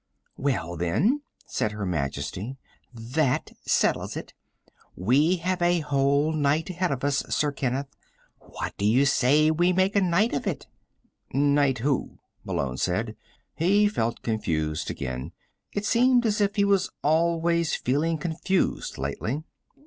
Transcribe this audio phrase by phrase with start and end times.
[0.35, 2.57] "Well, then," said Her Majesty,
[2.91, 4.33] "that settles that.
[4.95, 7.85] We have a whole night ahead of us, Sir Kenneth.
[8.39, 10.65] What do you say we make a night of it?"
[11.33, 13.15] "Knight who?" Malone said.
[13.53, 15.33] He felt confused again.
[15.71, 19.43] It seemed as if he was always feeling confused lately.